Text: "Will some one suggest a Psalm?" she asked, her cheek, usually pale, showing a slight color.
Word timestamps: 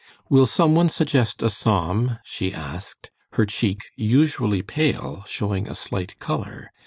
"Will 0.29 0.47
some 0.47 0.73
one 0.73 0.89
suggest 0.89 1.43
a 1.43 1.49
Psalm?" 1.51 2.17
she 2.23 2.55
asked, 2.55 3.11
her 3.33 3.45
cheek, 3.45 3.83
usually 3.95 4.63
pale, 4.63 5.23
showing 5.27 5.67
a 5.69 5.75
slight 5.75 6.17
color. 6.17 6.71